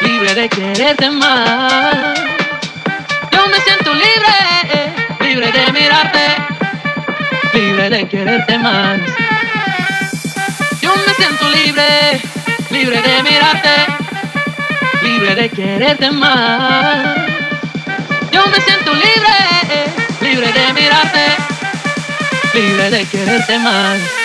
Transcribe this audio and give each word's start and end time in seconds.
libre 0.00 0.34
de 0.34 0.48
quererte 0.48 1.10
más. 1.10 2.18
Yo 3.32 3.46
me 3.48 3.60
siento 3.60 3.92
libre, 3.94 4.94
libre 5.20 5.52
de 5.52 5.72
mirarte, 5.72 6.36
libre 7.52 7.90
de 7.90 8.08
quererte 8.08 8.58
más. 8.58 9.00
Yo 10.80 10.94
me 10.96 11.14
siento 11.14 11.48
libre, 11.50 12.20
libre 12.70 13.02
de 13.02 13.22
mirarte, 13.22 13.74
libre 15.02 15.34
de 15.34 15.50
quererte 15.50 16.10
más. 16.10 17.16
Yo 18.30 18.46
me 18.46 18.60
siento 18.60 18.92
libre, 18.94 19.34
libre 20.20 20.52
de 20.52 20.72
mirarte, 20.72 21.36
libre 22.54 22.90
de 22.90 23.06
quererte 23.06 23.58
más. 23.58 24.21